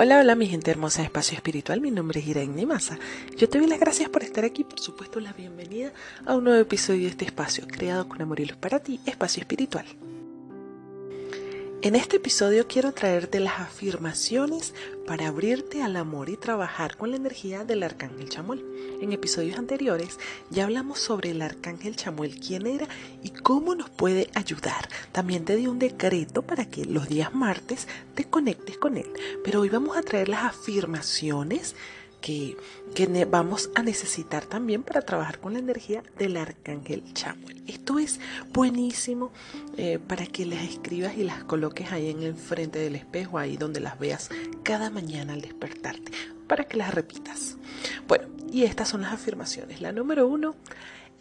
Hola, 0.00 0.20
hola 0.20 0.36
mi 0.36 0.46
gente 0.46 0.70
hermosa 0.70 1.02
Espacio 1.02 1.34
Espiritual, 1.34 1.80
mi 1.80 1.90
nombre 1.90 2.20
es 2.20 2.28
Irene 2.28 2.64
Massa. 2.66 3.00
Yo 3.36 3.48
te 3.48 3.58
doy 3.58 3.66
las 3.66 3.80
gracias 3.80 4.08
por 4.08 4.22
estar 4.22 4.44
aquí, 4.44 4.62
por 4.62 4.78
supuesto 4.78 5.18
la 5.18 5.32
bienvenida 5.32 5.92
a 6.24 6.36
un 6.36 6.44
nuevo 6.44 6.60
episodio 6.60 7.02
de 7.02 7.08
este 7.08 7.24
espacio, 7.24 7.66
creado 7.66 8.08
con 8.08 8.22
amor 8.22 8.38
y 8.38 8.44
luz 8.44 8.56
para 8.56 8.78
ti, 8.78 9.00
Espacio 9.06 9.40
Espiritual. 9.40 9.86
En 11.80 11.94
este 11.94 12.16
episodio 12.16 12.66
quiero 12.66 12.90
traerte 12.90 13.38
las 13.38 13.60
afirmaciones 13.60 14.74
para 15.06 15.28
abrirte 15.28 15.80
al 15.80 15.94
amor 15.94 16.28
y 16.28 16.36
trabajar 16.36 16.96
con 16.96 17.12
la 17.12 17.16
energía 17.16 17.62
del 17.62 17.84
arcángel 17.84 18.28
Chamuel. 18.28 18.64
En 19.00 19.12
episodios 19.12 19.56
anteriores 19.56 20.18
ya 20.50 20.64
hablamos 20.64 20.98
sobre 20.98 21.30
el 21.30 21.40
arcángel 21.40 21.94
Chamuel, 21.94 22.40
quién 22.40 22.66
era 22.66 22.88
y 23.22 23.30
cómo 23.30 23.76
nos 23.76 23.90
puede 23.90 24.28
ayudar. 24.34 24.88
También 25.12 25.44
te 25.44 25.54
di 25.54 25.68
un 25.68 25.78
decreto 25.78 26.42
para 26.42 26.64
que 26.64 26.84
los 26.84 27.08
días 27.08 27.32
martes 27.32 27.86
te 28.16 28.24
conectes 28.24 28.76
con 28.76 28.96
él. 28.96 29.12
Pero 29.44 29.60
hoy 29.60 29.68
vamos 29.68 29.96
a 29.96 30.02
traer 30.02 30.28
las 30.28 30.46
afirmaciones 30.46 31.76
que, 32.20 32.56
vamos 33.30 33.70
a 33.74 33.82
necesitar 33.82 34.44
también 34.44 34.82
para 34.82 35.02
trabajar 35.02 35.38
con 35.40 35.52
la 35.52 35.58
energía 35.58 36.02
del 36.18 36.36
arcángel 36.36 37.02
Chamuel. 37.14 37.62
Esto 37.66 37.98
es 37.98 38.20
buenísimo 38.52 39.30
eh, 39.76 39.98
para 39.98 40.26
que 40.26 40.46
las 40.46 40.62
escribas 40.62 41.16
y 41.16 41.24
las 41.24 41.44
coloques 41.44 41.92
ahí 41.92 42.10
en 42.10 42.22
el 42.22 42.34
frente 42.34 42.78
del 42.78 42.96
espejo, 42.96 43.38
ahí 43.38 43.56
donde 43.56 43.80
las 43.80 43.98
veas 43.98 44.30
cada 44.62 44.90
mañana 44.90 45.34
al 45.34 45.40
despertarte, 45.40 46.12
para 46.46 46.64
que 46.64 46.76
las 46.76 46.94
repitas. 46.94 47.56
Bueno, 48.06 48.26
y 48.50 48.64
estas 48.64 48.88
son 48.88 49.02
las 49.02 49.12
afirmaciones. 49.12 49.80
La 49.80 49.92
número 49.92 50.26
uno, 50.26 50.56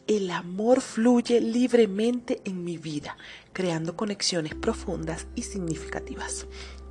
el 0.07 0.31
amor 0.31 0.81
fluye 0.81 1.41
libremente 1.41 2.41
en 2.45 2.63
mi 2.63 2.77
vida, 2.77 3.17
creando 3.53 3.95
conexiones 3.95 4.55
profundas 4.55 5.27
y 5.35 5.43
significativas. 5.43 6.47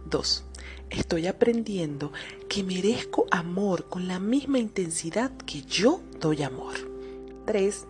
Dos, 0.08 0.44
estoy 0.88 1.26
aprendiendo 1.26 2.12
que 2.48 2.62
merezco 2.62 3.26
amor 3.32 3.88
con 3.88 4.06
la 4.06 4.20
misma 4.20 4.60
intensidad 4.60 5.32
que 5.38 5.62
yo 5.62 6.00
doy 6.20 6.44
amor. 6.44 6.74
3. 7.44 7.86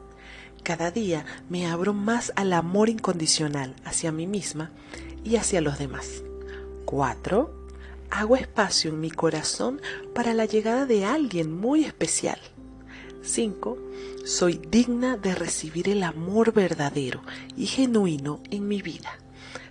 Cada 0.62 0.90
día 0.90 1.26
me 1.50 1.66
abro 1.66 1.92
más 1.92 2.32
al 2.36 2.54
amor 2.54 2.88
incondicional 2.88 3.76
hacia 3.84 4.12
mí 4.12 4.26
misma 4.26 4.70
y 5.24 5.36
hacia 5.36 5.60
los 5.60 5.78
demás. 5.78 6.22
4. 6.86 7.68
Hago 8.10 8.36
espacio 8.36 8.90
en 8.90 9.00
mi 9.00 9.10
corazón 9.10 9.82
para 10.14 10.32
la 10.32 10.46
llegada 10.46 10.86
de 10.86 11.04
alguien 11.04 11.52
muy 11.52 11.84
especial. 11.84 12.40
5. 13.20 13.76
Soy 14.24 14.58
digna 14.70 15.18
de 15.18 15.34
recibir 15.34 15.90
el 15.90 16.02
amor 16.02 16.54
verdadero 16.54 17.20
y 17.58 17.66
genuino 17.66 18.40
en 18.50 18.66
mi 18.68 18.80
vida. 18.80 19.18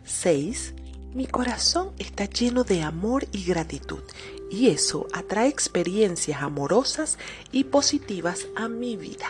6. 0.04 0.76
Mi 1.16 1.28
corazón 1.28 1.92
está 1.98 2.26
lleno 2.26 2.66
de 2.66 2.82
amor 2.82 3.26
y 3.32 3.46
gratitud 3.46 4.04
y 4.52 4.68
eso 4.68 5.08
atrae 5.14 5.48
experiencias 5.48 6.42
amorosas 6.44 7.18
y 7.54 7.64
positivas 7.64 8.48
a 8.58 8.68
mi 8.68 8.98
vida. 8.98 9.28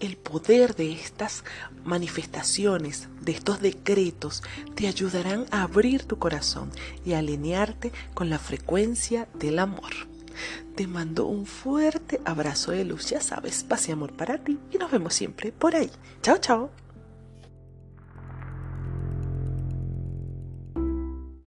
El 0.00 0.16
poder 0.16 0.74
de 0.74 0.92
estas 0.92 1.44
manifestaciones, 1.84 3.08
de 3.20 3.32
estos 3.32 3.60
decretos, 3.60 4.42
te 4.74 4.88
ayudarán 4.88 5.44
a 5.50 5.64
abrir 5.64 6.04
tu 6.04 6.18
corazón 6.18 6.70
y 7.04 7.12
a 7.12 7.18
alinearte 7.18 7.92
con 8.14 8.30
la 8.30 8.38
frecuencia 8.38 9.28
del 9.34 9.58
amor. 9.58 9.92
Te 10.76 10.86
mando 10.86 11.26
un 11.26 11.44
fuerte 11.44 12.22
abrazo 12.24 12.72
de 12.72 12.86
luz, 12.86 13.10
ya 13.10 13.20
sabes, 13.20 13.64
paz 13.64 13.86
y 13.90 13.92
amor 13.92 14.16
para 14.16 14.38
ti 14.38 14.58
y 14.72 14.78
nos 14.78 14.90
vemos 14.90 15.12
siempre 15.12 15.52
por 15.52 15.76
ahí. 15.76 15.90
Chao, 16.22 16.38
chao. 16.38 16.85